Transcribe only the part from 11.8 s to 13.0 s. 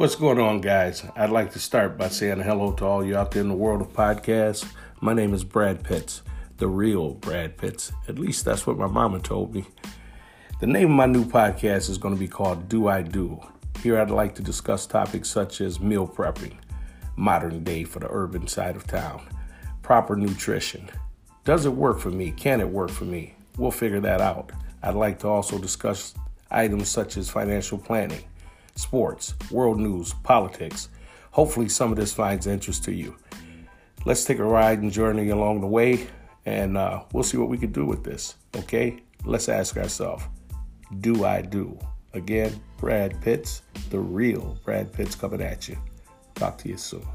is going to be called Do